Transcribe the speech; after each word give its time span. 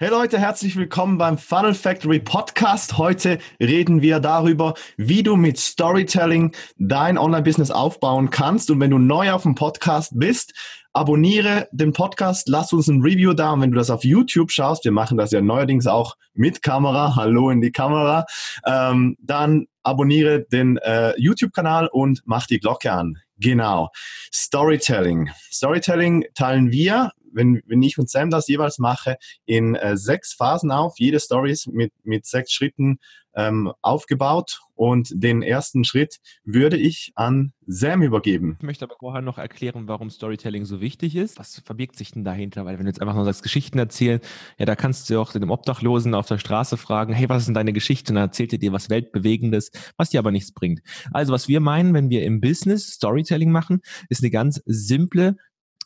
Hey 0.00 0.10
Leute, 0.10 0.38
herzlich 0.38 0.76
willkommen 0.76 1.18
beim 1.18 1.38
Funnel 1.38 1.74
Factory 1.74 2.20
Podcast. 2.20 2.98
Heute 2.98 3.38
reden 3.60 4.00
wir 4.00 4.20
darüber, 4.20 4.74
wie 4.96 5.24
du 5.24 5.34
mit 5.34 5.58
Storytelling 5.58 6.54
dein 6.76 7.18
Online-Business 7.18 7.72
aufbauen 7.72 8.30
kannst. 8.30 8.70
Und 8.70 8.78
wenn 8.78 8.92
du 8.92 8.98
neu 8.98 9.32
auf 9.32 9.42
dem 9.42 9.56
Podcast 9.56 10.12
bist, 10.14 10.54
abonniere 10.92 11.66
den 11.72 11.92
Podcast, 11.92 12.48
lass 12.48 12.72
uns 12.72 12.86
ein 12.86 13.02
Review 13.02 13.32
da. 13.32 13.50
Und 13.50 13.62
wenn 13.62 13.72
du 13.72 13.76
das 13.76 13.90
auf 13.90 14.04
YouTube 14.04 14.52
schaust, 14.52 14.84
wir 14.84 14.92
machen 14.92 15.18
das 15.18 15.32
ja 15.32 15.40
neuerdings 15.40 15.88
auch 15.88 16.14
mit 16.32 16.62
Kamera, 16.62 17.16
hallo 17.16 17.50
in 17.50 17.60
die 17.60 17.72
Kamera, 17.72 18.24
ähm, 18.66 19.16
dann 19.18 19.66
abonniere 19.82 20.44
den 20.44 20.76
äh, 20.76 21.12
YouTube-Kanal 21.18 21.88
und 21.88 22.22
mach 22.24 22.46
die 22.46 22.60
Glocke 22.60 22.92
an. 22.92 23.16
Genau. 23.38 23.90
Storytelling. 24.32 25.30
Storytelling 25.50 26.24
teilen 26.34 26.70
wir 26.70 27.10
wenn, 27.38 27.62
wenn 27.66 27.82
ich 27.82 27.96
und 27.96 28.10
Sam 28.10 28.28
das 28.28 28.48
jeweils 28.48 28.78
mache, 28.78 29.16
in 29.46 29.74
äh, 29.74 29.96
sechs 29.96 30.34
Phasen 30.34 30.70
auf. 30.70 30.94
Jede 30.98 31.20
Story 31.20 31.52
ist 31.52 31.68
mit, 31.68 31.92
mit 32.04 32.26
sechs 32.26 32.52
Schritten 32.52 32.98
ähm, 33.34 33.72
aufgebaut 33.82 34.60
und 34.74 35.10
den 35.14 35.42
ersten 35.42 35.84
Schritt 35.84 36.18
würde 36.44 36.76
ich 36.76 37.12
an 37.14 37.52
Sam 37.66 38.02
übergeben. 38.02 38.56
Ich 38.58 38.66
möchte 38.66 38.84
aber 38.84 38.96
vorher 38.98 39.22
noch 39.22 39.38
erklären, 39.38 39.86
warum 39.86 40.10
Storytelling 40.10 40.64
so 40.64 40.80
wichtig 40.80 41.14
ist. 41.14 41.38
Was 41.38 41.60
verbirgt 41.64 41.96
sich 41.96 42.10
denn 42.10 42.24
dahinter? 42.24 42.64
Weil 42.64 42.78
wenn 42.78 42.86
du 42.86 42.90
jetzt 42.90 43.00
einfach 43.00 43.14
nur 43.14 43.24
sagst, 43.24 43.42
Geschichten 43.42 43.78
erzählen, 43.78 44.20
ja, 44.58 44.66
da 44.66 44.74
kannst 44.74 45.08
du 45.08 45.20
auch 45.20 45.32
dem 45.32 45.50
Obdachlosen 45.50 46.14
auf 46.14 46.26
der 46.26 46.38
Straße 46.38 46.76
fragen, 46.76 47.12
hey, 47.12 47.28
was 47.28 47.42
ist 47.42 47.46
denn 47.46 47.54
deine 47.54 47.72
Geschichte? 47.72 48.12
Und 48.12 48.16
dann 48.16 48.28
erzählt 48.28 48.52
er 48.52 48.58
dir 48.58 48.72
was 48.72 48.90
Weltbewegendes, 48.90 49.70
was 49.96 50.10
dir 50.10 50.18
aber 50.18 50.32
nichts 50.32 50.52
bringt. 50.52 50.80
Also 51.12 51.32
was 51.32 51.46
wir 51.46 51.60
meinen, 51.60 51.94
wenn 51.94 52.10
wir 52.10 52.24
im 52.24 52.40
Business 52.40 52.88
Storytelling 52.88 53.52
machen, 53.52 53.82
ist 54.08 54.22
eine 54.22 54.30
ganz 54.30 54.60
simple 54.64 55.36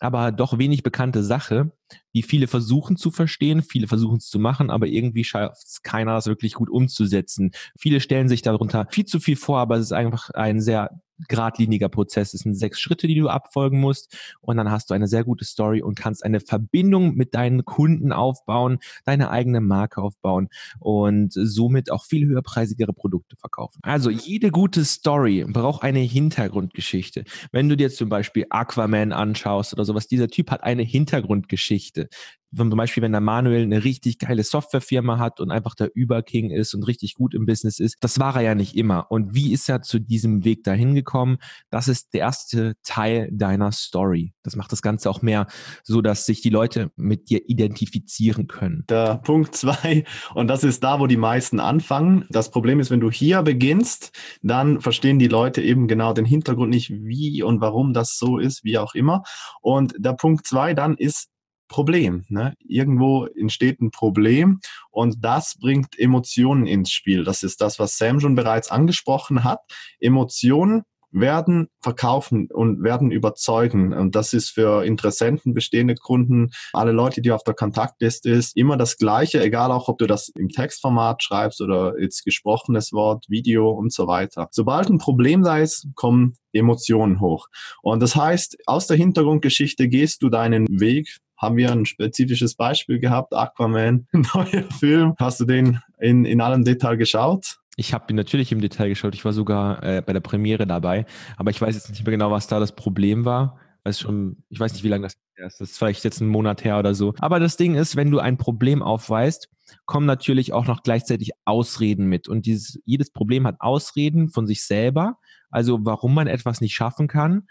aber 0.03 0.33
doch 0.33 0.59
wenig 0.59 0.83
bekannte 0.83 1.23
Sache, 1.23 1.71
die 2.13 2.25
viele 2.25 2.49
versuchen 2.49 2.97
zu 2.97 3.13
verstehen, 3.13 3.63
viele 3.63 3.87
versuchen 3.87 4.17
es 4.17 4.29
zu 4.29 4.41
machen, 4.41 4.69
aber 4.69 4.89
irgendwie 4.89 5.23
schafft 5.23 5.65
es 5.65 5.83
keiner, 5.83 6.15
das 6.15 6.27
wirklich 6.27 6.55
gut 6.55 6.71
umzusetzen. 6.71 7.53
Viele 7.79 8.01
stellen 8.01 8.29
sich 8.29 8.43
darunter 8.43 8.89
viel 8.91 9.05
zu 9.05 9.21
viel 9.21 9.37
vor, 9.37 9.61
aber 9.61 9.77
es 9.77 9.87
ist 9.87 9.93
einfach 9.93 10.31
ein 10.31 10.61
sehr 10.61 11.01
geradliniger 11.29 11.89
Prozess. 11.89 12.35
Es 12.35 12.41
sind 12.41 12.55
sechs 12.55 12.81
Schritte, 12.81 13.07
die 13.07 13.15
du 13.15 13.29
abfolgen 13.29 13.81
musst 13.81 14.17
und 14.41 14.57
dann 14.57 14.71
hast 14.71 14.91
du 14.91 14.95
eine 14.95 15.07
sehr 15.07 15.25
gute 15.25 15.45
Story 15.45 15.83
und 15.83 15.95
kannst 15.95 16.25
eine 16.25 16.41
Verbindung 16.41 17.15
mit 17.15 17.35
deinen 17.35 17.65
Kunden 17.65 18.13
aufbauen, 18.13 18.79
deine 19.05 19.31
eigene 19.31 19.61
Marke 19.61 20.01
aufbauen 20.03 20.49
und 20.81 21.33
somit 21.33 21.91
auch 21.91 22.05
viel 22.05 22.27
höherpreisigere 22.27 22.93
Produkte 22.93 23.37
verkaufen. 23.37 23.81
Also 23.83 24.11
jede 24.11 24.51
gute 24.51 24.85
Story 24.85 25.45
braucht 25.49 25.83
eine 25.83 26.01
Hintergrundgeschichte. 26.01 27.25
Wenn 27.51 27.69
du 27.69 27.77
dir 27.77 27.91
zum 27.91 28.09
Beispiel 28.09 28.47
Aquaman 28.51 29.13
anschaust 29.13 29.73
oder 29.73 29.85
sowas, 29.85 30.07
dieser 30.07 30.29
Typ 30.29 30.51
hat 30.51 30.63
eine 30.63 30.83
Hintergrundgeschichte 30.83 32.09
zum 32.57 32.71
Beispiel, 32.71 33.03
wenn 33.03 33.13
der 33.13 33.21
Manuel 33.21 33.63
eine 33.63 33.85
richtig 33.85 34.19
geile 34.19 34.45
Softwarefirma 34.45 35.19
hat 35.19 35.41
und 35.41 35.51
einfach 35.51 35.75
der 35.75 35.91
Überking 35.95 36.51
ist 36.51 36.75
und 36.75 36.85
richtig 36.85 37.15
gut 37.15 37.35
im 37.35 37.47
Business 37.47 37.79
ist, 37.79 37.97
das 38.01 38.19
war 38.19 38.37
er 38.37 38.43
ja 38.43 38.55
nicht 38.55 38.77
immer. 38.77 39.11
Und 39.11 39.35
wie 39.35 39.53
ist 39.53 39.69
er 39.69 39.83
zu 39.83 39.99
diesem 39.99 40.45
Weg 40.45 40.65
dahin 40.65 40.95
gekommen? 40.95 41.39
Das 41.71 41.89
ist 41.89 42.15
der 42.15 42.21
erste 42.21 42.75
Teil 42.83 43.29
deiner 43.33 43.73
Story. 43.73 44.35
Das 44.43 44.57
macht 44.57 44.73
das 44.73 44.83
Ganze 44.83 45.09
auch 45.11 45.23
mehr 45.23 45.47
so, 45.83 46.03
dass 46.03 46.27
sich 46.27 46.41
die 46.41 46.51
Leute 46.51 46.91
mit 46.97 47.31
dir 47.31 47.49
identifizieren 47.49 48.47
können. 48.47 48.85
Der 48.89 49.17
Punkt 49.17 49.55
zwei, 49.57 50.05
und 50.35 50.49
das 50.49 50.65
ist 50.65 50.85
da, 50.85 51.01
wo 51.01 51.07
die 51.07 51.17
meisten 51.17 51.61
anfangen. 51.61 52.27
Das 52.31 52.51
Problem 52.51 52.81
ist, 52.81 52.91
wenn 52.91 53.01
du 53.01 53.11
hier 53.11 53.43
beginnst, 53.43 54.13
dann 54.43 54.81
verstehen 54.81 55.19
die 55.19 55.29
Leute 55.29 55.63
eben 55.63 55.89
genau 55.89 56.13
den 56.13 56.25
Hintergrund 56.25 56.71
nicht, 56.71 56.91
wie 56.91 57.43
und 57.43 57.61
warum 57.61 57.93
das 57.93 58.19
so 58.19 58.39
ist, 58.39 58.65
wie 58.65 58.79
auch 58.79 58.95
immer. 58.95 59.23
Und 59.61 59.95
der 59.99 60.13
Punkt 60.13 60.47
zwei 60.47 60.75
dann 60.75 60.97
ist, 60.97 61.32
Problem. 61.73 62.25
Ne? 62.29 62.55
Irgendwo 62.61 63.27
entsteht 63.27 63.81
ein 63.81 63.91
Problem 63.91 64.61
und 64.91 65.25
das 65.25 65.57
bringt 65.59 65.99
Emotionen 65.99 66.67
ins 66.67 66.91
Spiel. 66.91 67.25
Das 67.25 67.43
ist 67.43 67.61
das, 67.61 67.79
was 67.79 67.97
Sam 67.97 68.21
schon 68.21 68.37
bereits 68.37 68.71
angesprochen 68.71 69.43
hat. 69.43 69.61
Emotionen 69.99 70.83
werden 71.13 71.69
verkaufen 71.81 72.49
und 72.51 72.83
werden 72.83 73.11
überzeugen. 73.11 73.93
Und 73.93 74.15
das 74.15 74.33
ist 74.33 74.51
für 74.51 74.85
Interessenten, 74.85 75.55
bestehende 75.55 75.95
Kunden, 75.95 76.51
alle 76.73 76.93
Leute, 76.93 77.21
die 77.21 77.31
auf 77.31 77.45
der 77.45 77.55
Kontaktliste 77.55 78.31
ist, 78.31 78.57
immer 78.57 78.77
das 78.77 78.97
Gleiche, 78.97 79.43
egal 79.43 79.71
auch, 79.71 79.89
ob 79.89 79.99
du 79.99 80.07
das 80.07 80.31
im 80.35 80.49
Textformat 80.49 81.23
schreibst 81.23 81.61
oder 81.61 82.01
jetzt 82.01 82.25
gesprochenes 82.25 82.93
Wort, 82.93 83.27
Video 83.29 83.71
und 83.71 83.93
so 83.93 84.07
weiter. 84.07 84.49
Sobald 84.51 84.89
ein 84.89 84.99
Problem 84.99 85.43
da 85.43 85.59
ist, 85.59 85.87
kommen 85.95 86.35
Emotionen 86.53 87.21
hoch. 87.21 87.49
Und 87.83 88.01
das 88.01 88.17
heißt, 88.17 88.57
aus 88.67 88.87
der 88.87 88.97
Hintergrundgeschichte 88.97 89.89
gehst 89.89 90.23
du 90.23 90.29
deinen 90.29 90.67
Weg 90.69 91.19
haben 91.43 91.57
wir 91.57 91.73
ein 91.73 91.85
spezifisches 91.85 92.55
Beispiel 92.55 93.01
gehabt, 93.01 93.35
Aquaman, 93.35 94.07
neuer 94.13 94.71
Film. 94.79 95.15
Hast 95.19 95.41
du 95.41 95.45
den 95.45 95.81
in, 95.99 96.25
in 96.25 96.41
allem 96.41 96.65
Detail 96.65 96.97
geschaut? 96.97 97.59
Ich 97.77 97.93
habe 97.93 98.13
ihn 98.13 98.17
natürlich 98.17 98.53
im 98.53 98.61
Detail 98.61 98.89
geschaut. 98.89 99.15
Ich 99.15 99.25
war 99.25 99.33
sogar 99.33 99.83
äh, 99.83 100.03
bei 100.03 100.13
der 100.13 100.21
Premiere 100.21 100.67
dabei. 100.67 101.05
Aber 101.37 101.51
ich 101.51 101.61
weiß 101.61 101.75
jetzt 101.75 101.91
nicht 101.91 102.07
mehr 102.07 102.13
genau, 102.13 102.31
was 102.31 102.47
da 102.47 102.61
das 102.61 102.73
Problem 102.73 103.25
war. 103.25 103.59
Weiß 103.85 103.99
schon, 103.99 104.45
ich 104.51 104.61
weiß 104.61 104.73
nicht, 104.75 104.85
wie 104.85 104.89
lange 104.89 105.05
das 105.05 105.15
ist. 105.15 105.21
Das 105.37 105.61
ist 105.61 105.79
vielleicht 105.79 106.05
jetzt 106.05 106.21
ein 106.21 106.29
Monat 106.29 106.63
her 106.63 106.79
oder 106.79 106.95
so. 106.95 107.15
Aber 107.19 107.41
das 107.41 107.57
Ding 107.57 107.75
ist, 107.75 107.97
wenn 107.97 108.11
du 108.11 108.21
ein 108.21 108.37
Problem 108.37 108.83
aufweist, 108.83 109.49
kommen 109.87 110.07
natürlich 110.07 110.53
auch 110.53 110.67
noch 110.67 110.83
gleichzeitig 110.83 111.31
Ausreden 111.45 112.07
mit. 112.07 112.29
Und 112.29 112.47
dieses, 112.47 112.79
jedes 112.85 113.11
Problem 113.11 113.47
hat 113.47 113.57
Ausreden 113.59 114.29
von 114.29 114.47
sich 114.47 114.65
selber, 114.65 115.17
also 115.53 115.79
warum 115.83 116.15
man 116.15 116.27
etwas 116.27 116.61
nicht 116.61 116.75
schaffen 116.75 117.07
kann, 117.07 117.43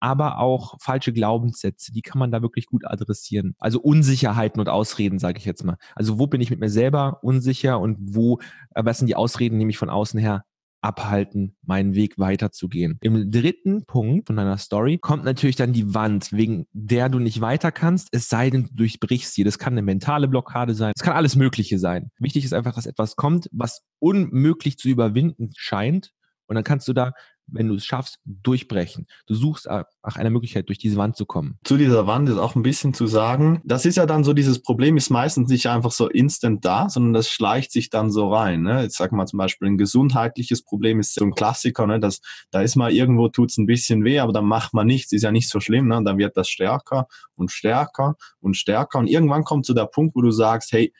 aber 0.00 0.38
auch 0.38 0.76
falsche 0.80 1.12
Glaubenssätze, 1.12 1.92
die 1.92 2.02
kann 2.02 2.18
man 2.18 2.32
da 2.32 2.42
wirklich 2.42 2.66
gut 2.66 2.84
adressieren. 2.84 3.54
Also 3.58 3.80
Unsicherheiten 3.80 4.60
und 4.60 4.68
Ausreden, 4.68 5.18
sage 5.18 5.38
ich 5.38 5.44
jetzt 5.44 5.64
mal. 5.64 5.76
Also 5.94 6.18
wo 6.18 6.26
bin 6.26 6.40
ich 6.40 6.50
mit 6.50 6.60
mir 6.60 6.70
selber 6.70 7.20
unsicher 7.22 7.78
und 7.78 7.98
wo, 8.00 8.40
äh, 8.74 8.84
was 8.84 8.98
sind 8.98 9.06
die 9.06 9.16
Ausreden, 9.16 9.58
nämlich 9.58 9.78
von 9.78 9.90
außen 9.90 10.18
her 10.18 10.44
abhalten, 10.82 11.56
meinen 11.62 11.94
Weg 11.94 12.18
weiterzugehen. 12.18 12.98
Im 13.02 13.30
dritten 13.30 13.84
Punkt 13.84 14.26
von 14.26 14.36
deiner 14.36 14.58
Story 14.58 14.98
kommt 14.98 15.24
natürlich 15.24 15.56
dann 15.56 15.72
die 15.72 15.94
Wand, 15.94 16.32
wegen 16.32 16.66
der 16.72 17.08
du 17.08 17.18
nicht 17.18 17.40
weiter 17.40 17.70
kannst, 17.70 18.08
es 18.12 18.28
sei 18.28 18.50
denn, 18.50 18.64
du 18.64 18.74
durchbrichst 18.74 19.34
sie. 19.34 19.44
Das 19.44 19.58
kann 19.58 19.74
eine 19.74 19.82
mentale 19.82 20.28
Blockade 20.28 20.74
sein. 20.74 20.92
Es 20.96 21.02
kann 21.02 21.14
alles 21.14 21.36
Mögliche 21.36 21.78
sein. 21.78 22.10
Wichtig 22.18 22.44
ist 22.44 22.54
einfach, 22.54 22.74
dass 22.74 22.86
etwas 22.86 23.16
kommt, 23.16 23.48
was 23.52 23.82
unmöglich 23.98 24.78
zu 24.78 24.88
überwinden 24.88 25.50
scheint. 25.56 26.12
Und 26.46 26.54
dann 26.54 26.64
kannst 26.64 26.88
du 26.88 26.92
da 26.92 27.12
wenn 27.52 27.68
du 27.68 27.74
es 27.74 27.84
schaffst, 27.84 28.18
durchbrechen. 28.24 29.06
Du 29.26 29.34
suchst 29.34 29.66
nach 29.66 30.16
einer 30.16 30.30
Möglichkeit, 30.30 30.68
durch 30.68 30.78
diese 30.78 30.96
Wand 30.96 31.16
zu 31.16 31.26
kommen. 31.26 31.58
Zu 31.64 31.76
dieser 31.76 32.06
Wand 32.06 32.28
ist 32.28 32.38
auch 32.38 32.54
ein 32.54 32.62
bisschen 32.62 32.94
zu 32.94 33.06
sagen, 33.06 33.60
das 33.64 33.84
ist 33.84 33.96
ja 33.96 34.06
dann 34.06 34.24
so, 34.24 34.32
dieses 34.32 34.62
Problem 34.62 34.96
ist 34.96 35.10
meistens 35.10 35.48
nicht 35.50 35.66
einfach 35.66 35.90
so 35.90 36.08
instant 36.08 36.64
da, 36.64 36.88
sondern 36.88 37.12
das 37.12 37.28
schleicht 37.28 37.72
sich 37.72 37.90
dann 37.90 38.10
so 38.10 38.32
rein. 38.32 38.62
Ne? 38.62 38.82
Jetzt 38.82 38.96
sag 38.96 39.12
mal 39.12 39.26
zum 39.26 39.38
Beispiel, 39.38 39.68
ein 39.68 39.78
gesundheitliches 39.78 40.62
Problem 40.62 41.00
ist 41.00 41.14
so 41.14 41.24
ein 41.24 41.34
Klassiker, 41.34 41.86
ne? 41.86 42.00
das, 42.00 42.20
da 42.50 42.62
ist 42.62 42.76
mal 42.76 42.92
irgendwo, 42.92 43.28
tut's 43.28 43.58
ein 43.58 43.66
bisschen 43.66 44.04
weh, 44.04 44.20
aber 44.20 44.32
dann 44.32 44.46
macht 44.46 44.74
man 44.74 44.86
nichts, 44.86 45.12
ist 45.12 45.22
ja 45.22 45.32
nicht 45.32 45.48
so 45.48 45.60
schlimm, 45.60 45.88
ne? 45.88 46.02
dann 46.04 46.18
wird 46.18 46.36
das 46.36 46.48
stärker 46.48 47.06
und 47.34 47.50
stärker 47.50 48.16
und 48.40 48.56
stärker 48.56 48.98
und 48.98 49.06
irgendwann 49.06 49.44
kommt 49.44 49.66
zu 49.66 49.72
so 49.72 49.76
der 49.76 49.86
Punkt, 49.86 50.14
wo 50.16 50.22
du 50.22 50.30
sagst, 50.30 50.72
hey, 50.72 50.92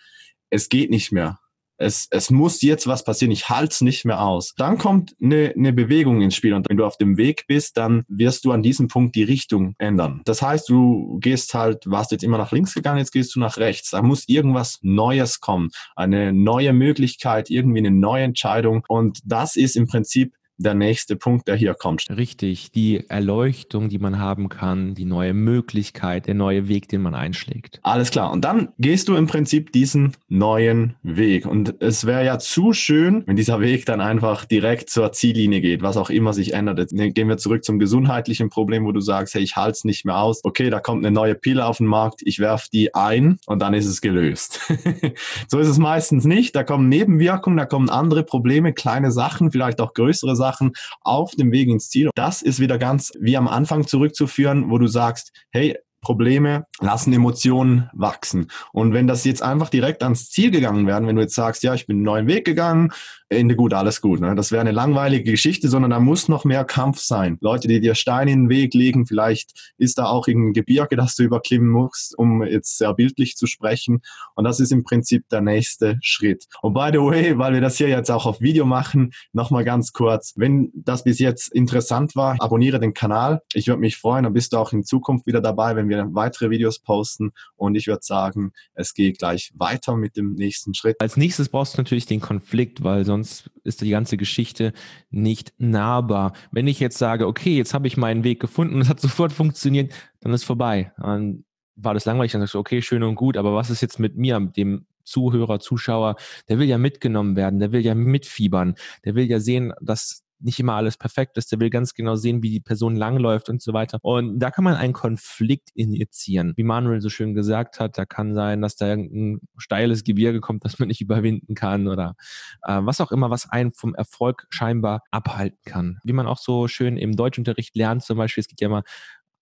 es 0.50 0.68
geht 0.68 0.90
nicht 0.90 1.12
mehr 1.12 1.38
es, 1.80 2.06
es 2.10 2.30
muss 2.30 2.60
jetzt 2.62 2.86
was 2.86 3.04
passieren, 3.04 3.32
ich 3.32 3.48
halte 3.48 3.72
es 3.72 3.80
nicht 3.80 4.04
mehr 4.04 4.22
aus. 4.22 4.52
Dann 4.56 4.76
kommt 4.78 5.16
eine, 5.20 5.54
eine 5.56 5.72
Bewegung 5.72 6.20
ins 6.20 6.34
Spiel 6.34 6.52
und 6.52 6.68
wenn 6.68 6.76
du 6.76 6.84
auf 6.84 6.98
dem 6.98 7.16
Weg 7.16 7.46
bist, 7.48 7.76
dann 7.76 8.04
wirst 8.06 8.44
du 8.44 8.52
an 8.52 8.62
diesem 8.62 8.88
Punkt 8.88 9.16
die 9.16 9.22
Richtung 9.22 9.74
ändern. 9.78 10.20
Das 10.26 10.42
heißt, 10.42 10.68
du 10.68 11.18
gehst 11.20 11.54
halt, 11.54 11.84
warst 11.86 12.12
jetzt 12.12 12.22
immer 12.22 12.38
nach 12.38 12.52
links 12.52 12.74
gegangen, 12.74 12.98
jetzt 12.98 13.12
gehst 13.12 13.34
du 13.34 13.40
nach 13.40 13.56
rechts. 13.56 13.90
Da 13.90 14.02
muss 14.02 14.28
irgendwas 14.28 14.78
Neues 14.82 15.40
kommen, 15.40 15.70
eine 15.96 16.32
neue 16.32 16.74
Möglichkeit, 16.74 17.48
irgendwie 17.48 17.78
eine 17.78 17.90
neue 17.90 18.24
Entscheidung 18.24 18.84
und 18.86 19.20
das 19.24 19.56
ist 19.56 19.74
im 19.74 19.86
Prinzip 19.86 20.34
der 20.60 20.74
nächste 20.74 21.16
Punkt, 21.16 21.48
der 21.48 21.56
hier 21.56 21.74
kommt. 21.74 22.06
Richtig, 22.10 22.70
die 22.72 23.08
Erleuchtung, 23.08 23.88
die 23.88 23.98
man 23.98 24.18
haben 24.18 24.48
kann, 24.48 24.94
die 24.94 25.06
neue 25.06 25.32
Möglichkeit, 25.32 26.26
der 26.26 26.34
neue 26.34 26.68
Weg, 26.68 26.88
den 26.88 27.00
man 27.00 27.14
einschlägt. 27.14 27.80
Alles 27.82 28.10
klar. 28.10 28.30
Und 28.30 28.44
dann 28.44 28.68
gehst 28.78 29.08
du 29.08 29.16
im 29.16 29.26
Prinzip 29.26 29.72
diesen 29.72 30.12
neuen 30.28 30.96
Weg. 31.02 31.46
Und 31.46 31.80
es 31.80 32.06
wäre 32.06 32.24
ja 32.24 32.38
zu 32.38 32.74
schön, 32.74 33.22
wenn 33.26 33.36
dieser 33.36 33.60
Weg 33.60 33.86
dann 33.86 34.00
einfach 34.02 34.44
direkt 34.44 34.90
zur 34.90 35.12
Ziellinie 35.12 35.62
geht, 35.62 35.82
was 35.82 35.96
auch 35.96 36.10
immer 36.10 36.34
sich 36.34 36.52
ändert. 36.52 36.78
Jetzt 36.78 36.94
gehen 37.14 37.28
wir 37.28 37.38
zurück 37.38 37.64
zum 37.64 37.78
gesundheitlichen 37.78 38.50
Problem, 38.50 38.84
wo 38.84 38.92
du 38.92 39.00
sagst, 39.00 39.34
hey, 39.34 39.42
ich 39.42 39.56
halte 39.56 39.72
es 39.72 39.84
nicht 39.84 40.04
mehr 40.04 40.18
aus. 40.18 40.40
Okay, 40.44 40.68
da 40.68 40.80
kommt 40.80 41.04
eine 41.04 41.14
neue 41.14 41.34
Pille 41.34 41.64
auf 41.64 41.78
den 41.78 41.86
Markt, 41.86 42.20
ich 42.24 42.38
werf 42.38 42.68
die 42.68 42.94
ein 42.94 43.38
und 43.46 43.62
dann 43.62 43.72
ist 43.72 43.86
es 43.86 44.02
gelöst. 44.02 44.60
so 45.48 45.58
ist 45.58 45.68
es 45.68 45.78
meistens 45.78 46.26
nicht. 46.26 46.54
Da 46.54 46.64
kommen 46.64 46.88
Nebenwirkungen, 46.88 47.56
da 47.56 47.64
kommen 47.64 47.88
andere 47.88 48.24
Probleme, 48.24 48.74
kleine 48.74 49.10
Sachen, 49.10 49.50
vielleicht 49.50 49.80
auch 49.80 49.94
größere 49.94 50.36
Sachen 50.36 50.49
Sachen 50.50 50.72
auf 51.02 51.32
dem 51.32 51.52
Weg 51.52 51.68
ins 51.68 51.88
Ziel. 51.88 52.10
Das 52.14 52.42
ist 52.42 52.60
wieder 52.60 52.78
ganz 52.78 53.12
wie 53.20 53.36
am 53.36 53.48
Anfang 53.48 53.86
zurückzuführen, 53.86 54.70
wo 54.70 54.78
du 54.78 54.86
sagst, 54.86 55.32
hey, 55.50 55.76
Probleme 56.00 56.64
lassen 56.80 57.12
Emotionen 57.12 57.90
wachsen. 57.92 58.50
Und 58.72 58.94
wenn 58.94 59.06
das 59.06 59.24
jetzt 59.24 59.42
einfach 59.42 59.68
direkt 59.68 60.02
ans 60.02 60.30
Ziel 60.30 60.50
gegangen 60.50 60.86
werden, 60.86 61.06
wenn 61.06 61.16
du 61.16 61.22
jetzt 61.22 61.34
sagst, 61.34 61.62
ja, 61.62 61.74
ich 61.74 61.86
bin 61.86 61.96
einen 61.96 62.04
neuen 62.04 62.26
Weg 62.26 62.44
gegangen, 62.46 62.92
Ende 63.30 63.54
gut, 63.54 63.72
alles 63.74 64.00
gut. 64.00 64.20
Ne? 64.20 64.34
Das 64.34 64.50
wäre 64.50 64.60
eine 64.60 64.72
langweilige 64.72 65.30
Geschichte, 65.30 65.68
sondern 65.68 65.92
da 65.92 66.00
muss 66.00 66.28
noch 66.28 66.44
mehr 66.44 66.64
Kampf 66.64 66.98
sein. 66.98 67.38
Leute, 67.40 67.68
die 67.68 67.80
dir 67.80 67.94
Steine 67.94 68.32
in 68.32 68.44
den 68.44 68.48
Weg 68.48 68.74
legen, 68.74 69.06
vielleicht 69.06 69.72
ist 69.78 69.98
da 69.98 70.06
auch 70.06 70.26
irgendein 70.26 70.52
Gebirge, 70.52 70.96
das 70.96 71.14
du 71.14 71.22
überklimmen 71.22 71.70
musst, 71.70 72.18
um 72.18 72.42
jetzt 72.42 72.76
sehr 72.76 72.92
bildlich 72.92 73.36
zu 73.36 73.46
sprechen. 73.46 74.02
Und 74.34 74.44
das 74.44 74.58
ist 74.58 74.72
im 74.72 74.82
Prinzip 74.82 75.28
der 75.28 75.42
nächste 75.42 75.98
Schritt. 76.02 76.46
Und 76.60 76.74
by 76.74 76.90
the 76.92 76.98
way, 76.98 77.38
weil 77.38 77.54
wir 77.54 77.60
das 77.60 77.76
hier 77.76 77.88
jetzt 77.88 78.10
auch 78.10 78.26
auf 78.26 78.40
Video 78.40 78.64
machen, 78.64 79.12
nochmal 79.32 79.64
ganz 79.64 79.92
kurz. 79.92 80.32
Wenn 80.34 80.72
das 80.74 81.04
bis 81.04 81.20
jetzt 81.20 81.52
interessant 81.54 82.16
war, 82.16 82.36
abonniere 82.40 82.80
den 82.80 82.94
Kanal. 82.94 83.42
Ich 83.54 83.68
würde 83.68 83.80
mich 83.80 83.96
freuen, 83.96 84.24
dann 84.24 84.32
bist 84.32 84.52
du 84.52 84.56
auch 84.56 84.72
in 84.72 84.82
Zukunft 84.82 85.26
wieder 85.26 85.40
dabei, 85.40 85.76
wenn 85.76 85.88
wir 85.88 86.04
weitere 86.14 86.50
Videos 86.50 86.80
posten. 86.80 87.30
Und 87.54 87.76
ich 87.76 87.86
würde 87.86 88.02
sagen, 88.02 88.50
es 88.74 88.92
geht 88.92 89.18
gleich 89.18 89.52
weiter 89.54 89.96
mit 89.96 90.16
dem 90.16 90.32
nächsten 90.32 90.74
Schritt. 90.74 90.96
Als 91.00 91.16
nächstes 91.16 91.48
brauchst 91.48 91.74
du 91.74 91.80
natürlich 91.80 92.06
den 92.06 92.20
Konflikt, 92.20 92.82
weil 92.82 93.04
sonst 93.04 93.19
sonst 93.22 93.50
ist 93.64 93.80
die 93.80 93.90
ganze 93.90 94.16
Geschichte 94.16 94.72
nicht 95.10 95.52
nahbar. 95.58 96.32
Wenn 96.50 96.66
ich 96.66 96.80
jetzt 96.80 96.98
sage, 96.98 97.26
okay, 97.26 97.56
jetzt 97.56 97.74
habe 97.74 97.86
ich 97.86 97.96
meinen 97.96 98.24
Weg 98.24 98.40
gefunden 98.40 98.74
und 98.74 98.80
es 98.82 98.88
hat 98.88 99.00
sofort 99.00 99.32
funktioniert, 99.32 99.92
dann 100.20 100.32
ist 100.32 100.44
vorbei. 100.44 100.92
Dann 100.96 101.44
war 101.76 101.94
das 101.94 102.04
langweilig, 102.04 102.32
dann 102.32 102.40
sagst 102.42 102.54
du, 102.54 102.58
okay, 102.58 102.82
schön 102.82 103.02
und 103.02 103.14
gut, 103.14 103.36
aber 103.36 103.54
was 103.54 103.70
ist 103.70 103.80
jetzt 103.80 103.98
mit 103.98 104.16
mir, 104.16 104.38
dem 104.40 104.86
Zuhörer, 105.04 105.60
Zuschauer, 105.60 106.16
der 106.48 106.58
will 106.58 106.68
ja 106.68 106.78
mitgenommen 106.78 107.36
werden, 107.36 107.58
der 107.58 107.72
will 107.72 107.80
ja 107.80 107.94
mitfiebern, 107.94 108.74
der 109.04 109.14
will 109.14 109.24
ja 109.24 109.40
sehen, 109.40 109.72
dass 109.80 110.22
nicht 110.40 110.58
immer 110.58 110.74
alles 110.74 110.96
perfekt 110.96 111.36
ist. 111.36 111.52
Der 111.52 111.60
will 111.60 111.70
ganz 111.70 111.94
genau 111.94 112.16
sehen, 112.16 112.42
wie 112.42 112.50
die 112.50 112.60
Person 112.60 112.96
langläuft 112.96 113.48
und 113.48 113.62
so 113.62 113.72
weiter. 113.72 113.98
Und 114.02 114.38
da 114.38 114.50
kann 114.50 114.64
man 114.64 114.74
einen 114.74 114.92
Konflikt 114.92 115.70
injizieren. 115.74 116.52
Wie 116.56 116.64
Manuel 116.64 117.00
so 117.00 117.08
schön 117.08 117.34
gesagt 117.34 117.80
hat, 117.80 117.98
da 117.98 118.04
kann 118.04 118.34
sein, 118.34 118.62
dass 118.62 118.76
da 118.76 118.92
ein 118.92 119.40
steiles 119.56 120.04
Gebirge 120.04 120.40
kommt, 120.40 120.64
das 120.64 120.78
man 120.78 120.88
nicht 120.88 121.00
überwinden 121.00 121.54
kann 121.54 121.88
oder 121.88 122.14
äh, 122.62 122.80
was 122.82 123.00
auch 123.00 123.12
immer, 123.12 123.30
was 123.30 123.48
einen 123.50 123.72
vom 123.72 123.94
Erfolg 123.94 124.46
scheinbar 124.50 125.02
abhalten 125.10 125.60
kann. 125.64 125.98
Wie 126.04 126.12
man 126.12 126.26
auch 126.26 126.38
so 126.38 126.68
schön 126.68 126.96
im 126.96 127.16
Deutschunterricht 127.16 127.76
lernt, 127.76 128.02
zum 128.02 128.18
Beispiel, 128.18 128.42
es 128.42 128.48
geht 128.48 128.60
ja 128.60 128.68
immer 128.68 128.82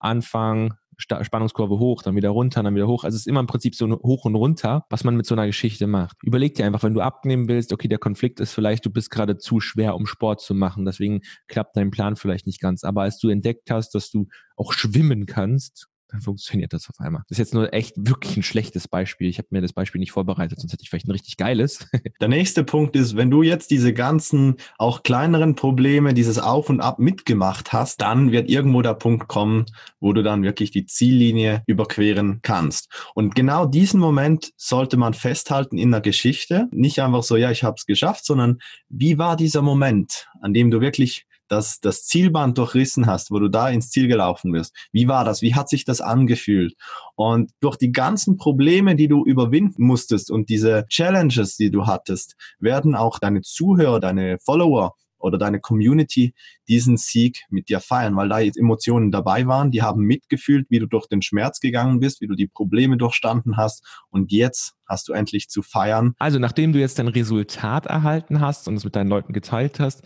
Anfang, 0.01 0.75
Spannungskurve 0.99 1.79
hoch, 1.79 2.03
dann 2.03 2.17
wieder 2.17 2.31
runter, 2.31 2.63
dann 2.63 2.75
wieder 2.75 2.89
hoch. 2.89 3.05
Also 3.05 3.15
es 3.15 3.23
ist 3.23 3.27
immer 3.27 3.41
im 3.41 3.47
Prinzip 3.47 3.75
so 3.75 3.89
hoch 4.03 4.25
und 4.25 4.35
runter, 4.35 4.85
was 4.91 5.05
man 5.05 5.17
mit 5.17 5.27
so 5.27 5.35
einer 5.35 5.47
Geschichte 5.47 5.87
macht. 5.87 6.17
Überleg 6.23 6.55
dir 6.55 6.67
einfach, 6.67 6.83
wenn 6.83 6.95
du 6.95 7.01
abnehmen 7.01 7.49
willst, 7.49 7.73
okay, 7.73 7.89
der 7.89 7.99
Konflikt 7.99 8.41
ist 8.41 8.53
vielleicht, 8.53 8.85
du 8.85 8.91
bist 8.91 9.11
gerade 9.11 9.39
zu 9.39 9.61
schwer, 9.61 9.95
um 9.95 10.07
Sport 10.07 10.41
zu 10.41 10.55
machen, 10.55 10.85
deswegen 10.85 11.21
klappt 11.47 11.77
dein 11.77 11.91
Plan 11.91 12.17
vielleicht 12.17 12.47
nicht 12.47 12.61
ganz. 12.61 12.85
Aber 12.85 13.03
als 13.03 13.19
du 13.19 13.29
entdeckt 13.29 13.71
hast, 13.71 13.95
dass 13.95 14.11
du 14.11 14.27
auch 14.57 14.73
schwimmen 14.73 15.27
kannst, 15.27 15.89
dann 16.09 16.21
funktioniert 16.21 16.73
das 16.73 16.89
auf 16.89 16.99
einmal. 17.01 17.23
Das 17.29 17.37
ist 17.37 17.39
jetzt 17.39 17.55
nur 17.55 17.73
echt 17.73 17.95
wirklich 17.97 18.37
ein 18.37 18.43
schlechtes 18.43 18.89
Beispiel. 18.89 19.29
Ich 19.29 19.39
habe 19.39 19.49
mir 19.51 19.61
das 19.61 19.73
Beispiel 19.73 19.99
nicht 19.99 20.13
vorbereitet, 20.13 20.59
sonst 20.59 20.73
hätte 20.73 20.83
ich 20.83 20.91
vielleicht 20.91 21.07
ein 21.07 21.13
richtig 21.13 21.37
geiles. 21.37 21.87
Der 22.21 22.29
nächste 22.29 22.65
Punkt 22.65 22.97
ist, 22.97 23.17
wenn 23.17 23.31
du 23.31 23.43
jetzt 23.43 23.71
diese 23.71 23.93
ganzen 23.93 24.57
auch 24.79 25.03
kleineren 25.03 25.55
Probleme, 25.55 26.15
dieses 26.15 26.39
Auf 26.39 26.71
und 26.71 26.81
Ab 26.81 26.99
mitgemacht 26.99 27.73
hast, 27.73 28.01
dann 28.01 28.33
wird 28.33 28.49
irgendwo 28.49 28.83
der 28.83 28.95
Punkt 28.95 29.29
kommen, 29.29 29.67
wo 30.01 30.13
du 30.13 30.23
dann 30.23 30.43
wirklich 30.43 30.71
die 30.71 30.87
Ziellinie 30.87 31.63
überqueren 31.67 32.41
kannst. 32.43 32.89
Und 33.15 33.35
genau 33.35 33.67
diesen 33.67 34.01
Moment 34.01 34.53
sollte 34.57 34.97
man 34.97 35.15
festhalten 35.15 35.79
in 35.79 35.91
der 35.91 36.01
Geschichte. 36.01 36.69
Nicht 36.73 37.01
einfach 37.01 37.23
so, 37.23 37.37
ja, 37.37 37.51
ich 37.51 37.63
habe 37.63 37.77
es 37.77 37.87
geschafft, 37.87 38.25
sondern 38.25 38.59
wie 38.89 39.19
war 39.19 39.37
dieser 39.37 39.63
Moment, 39.63 40.27
an 40.41 40.55
dem 40.55 40.71
du 40.71 40.81
wirklich 40.81 41.28
das, 41.49 41.81
das 41.81 42.05
Zielband 42.05 42.59
durchrissen 42.59 43.07
hast, 43.07 43.31
wo 43.31 43.39
du 43.39 43.49
da 43.49 43.69
ins 43.69 43.91
Ziel 43.91 44.09
gelaufen 44.09 44.53
bist. 44.53 44.75
Wie 44.93 45.09
war 45.09 45.25
das? 45.25 45.43
Wie 45.43 45.55
hat 45.55 45.69
sich 45.69 45.85
das 45.85 46.01
angefühlt? 46.01 46.75
Und 47.17 47.51
durch 47.61 47.77
die 47.77 47.93
ganzen 47.93 48.37
Probleme, 48.37 48.97
die 48.97 49.09
du 49.09 49.25
überwinden 49.25 49.85
musstest 49.85 50.31
und 50.31 50.49
diese 50.49 50.87
Challenges, 50.89 51.57
die 51.57 51.71
du 51.71 51.87
hattest, 51.87 52.37
werden 52.59 52.95
auch 52.95 53.19
deine 53.19 53.43
Zuhörer, 53.43 54.01
deine 54.01 54.39
Follower 54.39 54.95
oder 55.19 55.39
deine 55.39 55.61
Community 55.61 56.35
diesen 56.69 56.97
Sieg 56.97 57.45
mit 57.51 57.69
dir 57.69 57.81
feiern, 57.81 58.17
weil 58.17 58.29
da 58.29 58.39
jetzt 58.39 58.59
Emotionen 58.59 59.11
dabei 59.11 59.47
waren, 59.47 59.71
die 59.71 59.83
haben 59.83 60.03
mitgefühlt, 60.03 60.67
wie 60.71 60.79
du 60.79 60.87
durch 60.87 61.07
den 61.07 61.23
Schmerz 61.23 61.61
gegangen 61.61 62.01
bist, 62.01 62.21
wie 62.21 62.27
du 62.27 62.35
die 62.35 62.47
Probleme 62.47 62.97
durchstanden 62.97 63.57
hast 63.57 63.85
und 64.11 64.33
jetzt 64.33 64.75
hast 64.87 65.09
du 65.09 65.13
endlich 65.13 65.49
zu 65.49 65.63
feiern. 65.63 66.15
Also 66.19 66.39
nachdem 66.39 66.73
du 66.73 66.79
jetzt 66.79 66.99
dein 66.99 67.09
Resultat 67.09 67.87
erhalten 67.87 68.41
hast 68.41 68.69
und 68.69 68.77
es 68.77 68.85
mit 68.85 68.97
deinen 68.97 69.09
Leuten 69.09 69.33
geteilt 69.33 69.81
hast, 69.81 70.03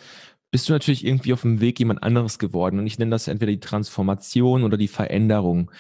bist 0.52 0.68
du 0.68 0.72
natürlich 0.72 1.04
irgendwie 1.04 1.32
auf 1.32 1.40
dem 1.40 1.60
Weg 1.60 1.80
jemand 1.80 2.02
anderes 2.02 2.38
geworden. 2.38 2.78
Und 2.78 2.86
ich 2.86 2.98
nenne 2.98 3.10
das 3.10 3.26
entweder 3.26 3.50
die 3.50 3.58
Transformation 3.58 4.62
oder 4.62 4.76
die 4.76 4.86
Veränderung. 4.86 5.72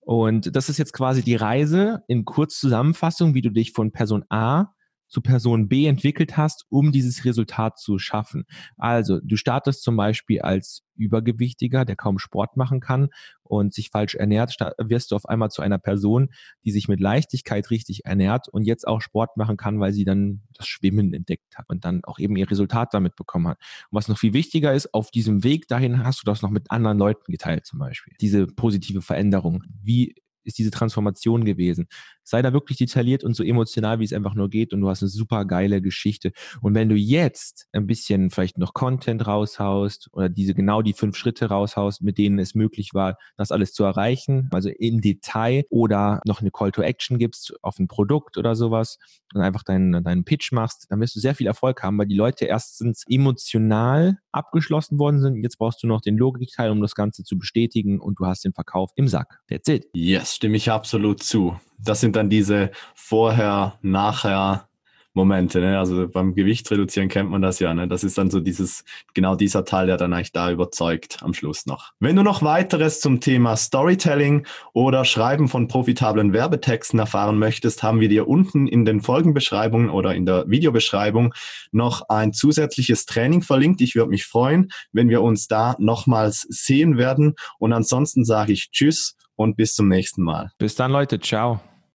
Und 0.00 0.56
das 0.56 0.68
ist 0.68 0.78
jetzt 0.78 0.94
quasi 0.94 1.22
die 1.22 1.36
Reise 1.36 2.02
in 2.08 2.24
Kurzzusammenfassung, 2.24 3.34
wie 3.34 3.42
du 3.42 3.50
dich 3.50 3.72
von 3.72 3.92
Person 3.92 4.24
A 4.30 4.72
zu 5.08 5.20
Person 5.20 5.68
B 5.68 5.86
entwickelt 5.86 6.36
hast, 6.36 6.64
um 6.68 6.92
dieses 6.92 7.24
Resultat 7.24 7.78
zu 7.78 7.98
schaffen. 7.98 8.44
Also 8.76 9.20
du 9.22 9.36
startest 9.36 9.82
zum 9.82 9.96
Beispiel 9.96 10.40
als 10.40 10.82
Übergewichtiger, 10.96 11.84
der 11.84 11.96
kaum 11.96 12.18
Sport 12.18 12.56
machen 12.56 12.80
kann 12.80 13.08
und 13.42 13.74
sich 13.74 13.90
falsch 13.90 14.14
ernährt, 14.14 14.56
wirst 14.78 15.10
du 15.10 15.16
auf 15.16 15.26
einmal 15.26 15.50
zu 15.50 15.62
einer 15.62 15.78
Person, 15.78 16.30
die 16.64 16.70
sich 16.70 16.88
mit 16.88 17.00
Leichtigkeit 17.00 17.70
richtig 17.70 18.04
ernährt 18.04 18.48
und 18.48 18.62
jetzt 18.62 18.86
auch 18.86 19.00
Sport 19.00 19.36
machen 19.36 19.56
kann, 19.56 19.80
weil 19.80 19.92
sie 19.92 20.04
dann 20.04 20.42
das 20.54 20.66
Schwimmen 20.66 21.12
entdeckt 21.12 21.56
hat 21.56 21.68
und 21.68 21.84
dann 21.84 22.04
auch 22.04 22.18
eben 22.18 22.36
ihr 22.36 22.50
Resultat 22.50 22.94
damit 22.94 23.16
bekommen 23.16 23.48
hat. 23.48 23.58
Und 23.90 23.96
was 23.96 24.08
noch 24.08 24.18
viel 24.18 24.32
wichtiger 24.32 24.72
ist, 24.72 24.94
auf 24.94 25.10
diesem 25.10 25.44
Weg 25.44 25.68
dahin 25.68 26.04
hast 26.04 26.22
du 26.22 26.24
das 26.24 26.42
noch 26.42 26.50
mit 26.50 26.70
anderen 26.70 26.98
Leuten 26.98 27.30
geteilt 27.30 27.66
zum 27.66 27.78
Beispiel. 27.78 28.14
Diese 28.20 28.46
positive 28.46 29.02
Veränderung. 29.02 29.64
Wie 29.82 30.14
ist 30.44 30.58
diese 30.58 30.70
Transformation 30.70 31.44
gewesen. 31.44 31.86
Sei 32.22 32.42
da 32.42 32.52
wirklich 32.52 32.78
detailliert 32.78 33.24
und 33.24 33.34
so 33.34 33.42
emotional, 33.42 34.00
wie 34.00 34.04
es 34.04 34.12
einfach 34.12 34.34
nur 34.34 34.48
geht 34.48 34.72
und 34.72 34.80
du 34.80 34.88
hast 34.88 35.02
eine 35.02 35.08
super 35.08 35.44
geile 35.44 35.82
Geschichte. 35.82 36.32
Und 36.62 36.74
wenn 36.74 36.88
du 36.88 36.96
jetzt 36.96 37.66
ein 37.72 37.86
bisschen 37.86 38.30
vielleicht 38.30 38.58
noch 38.58 38.74
Content 38.74 39.26
raushaust 39.26 40.08
oder 40.12 40.28
diese 40.28 40.54
genau 40.54 40.82
die 40.82 40.92
fünf 40.92 41.16
Schritte 41.16 41.46
raushaust, 41.46 42.02
mit 42.02 42.18
denen 42.18 42.38
es 42.38 42.54
möglich 42.54 42.94
war, 42.94 43.16
das 43.36 43.52
alles 43.52 43.72
zu 43.72 43.84
erreichen, 43.84 44.48
also 44.52 44.70
im 44.70 45.00
Detail 45.00 45.64
oder 45.70 46.20
noch 46.26 46.40
eine 46.40 46.50
Call 46.50 46.72
to 46.72 46.82
Action 46.82 47.18
gibst 47.18 47.54
auf 47.62 47.78
ein 47.78 47.88
Produkt 47.88 48.36
oder 48.36 48.54
sowas 48.54 48.98
und 49.34 49.40
einfach 49.40 49.62
deinen, 49.62 50.02
deinen 50.04 50.24
Pitch 50.24 50.52
machst, 50.52 50.86
dann 50.88 51.00
wirst 51.00 51.16
du 51.16 51.20
sehr 51.20 51.34
viel 51.34 51.46
Erfolg 51.46 51.82
haben, 51.82 51.98
weil 51.98 52.06
die 52.06 52.16
Leute 52.16 52.46
erstens 52.46 53.04
emotional 53.08 54.18
abgeschlossen 54.34 54.98
worden 54.98 55.20
sind. 55.20 55.36
Jetzt 55.36 55.58
brauchst 55.58 55.82
du 55.82 55.86
noch 55.86 56.00
den 56.00 56.16
Logikteil, 56.16 56.70
um 56.70 56.80
das 56.80 56.94
Ganze 56.94 57.24
zu 57.24 57.38
bestätigen 57.38 58.00
und 58.00 58.18
du 58.18 58.26
hast 58.26 58.44
den 58.44 58.52
Verkauf 58.52 58.90
im 58.96 59.08
Sack. 59.08 59.40
That's 59.48 59.68
it. 59.68 59.88
Yes, 59.94 60.34
stimme 60.34 60.56
ich 60.56 60.70
absolut 60.70 61.22
zu. 61.22 61.58
Das 61.78 62.00
sind 62.00 62.16
dann 62.16 62.30
diese 62.30 62.70
Vorher, 62.94 63.78
Nachher, 63.82 64.68
Momente. 65.14 65.60
Ne? 65.60 65.78
Also 65.78 66.08
beim 66.08 66.34
Gewicht 66.34 66.70
reduzieren 66.70 67.08
kennt 67.08 67.30
man 67.30 67.42
das 67.42 67.58
ja. 67.60 67.72
Ne? 67.72 67.88
Das 67.88 68.04
ist 68.04 68.18
dann 68.18 68.30
so 68.30 68.40
dieses, 68.40 68.84
genau 69.14 69.36
dieser 69.36 69.64
Teil, 69.64 69.86
der 69.86 69.96
dann 69.96 70.12
eigentlich 70.12 70.32
da 70.32 70.50
überzeugt 70.50 71.18
am 71.22 71.34
Schluss 71.34 71.66
noch. 71.66 71.92
Wenn 72.00 72.16
du 72.16 72.22
noch 72.22 72.42
weiteres 72.42 73.00
zum 73.00 73.20
Thema 73.20 73.56
Storytelling 73.56 74.46
oder 74.72 75.04
Schreiben 75.04 75.48
von 75.48 75.68
profitablen 75.68 76.32
Werbetexten 76.32 76.98
erfahren 76.98 77.38
möchtest, 77.38 77.82
haben 77.82 78.00
wir 78.00 78.08
dir 78.08 78.28
unten 78.28 78.66
in 78.66 78.84
den 78.84 79.00
Folgenbeschreibungen 79.00 79.90
oder 79.90 80.14
in 80.14 80.26
der 80.26 80.48
Videobeschreibung 80.48 81.34
noch 81.72 82.08
ein 82.08 82.32
zusätzliches 82.32 83.06
Training 83.06 83.42
verlinkt. 83.42 83.80
Ich 83.80 83.94
würde 83.94 84.10
mich 84.10 84.26
freuen, 84.26 84.70
wenn 84.92 85.08
wir 85.08 85.22
uns 85.22 85.48
da 85.48 85.76
nochmals 85.78 86.46
sehen 86.48 86.98
werden. 86.98 87.34
Und 87.58 87.72
ansonsten 87.72 88.24
sage 88.24 88.52
ich 88.52 88.70
Tschüss 88.70 89.16
und 89.36 89.56
bis 89.56 89.74
zum 89.74 89.88
nächsten 89.88 90.22
Mal. 90.22 90.50
Bis 90.58 90.74
dann, 90.74 90.90
Leute. 90.92 91.20
Ciao. 91.20 91.60